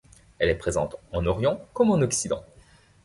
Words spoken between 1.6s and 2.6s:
comme en Occident.